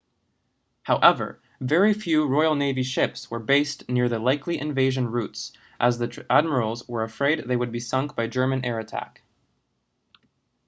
[0.81, 6.25] however very few royal navy ships were based near the likely invasion routes as the
[6.27, 9.21] admirals were afraid they would be sunk by german air attack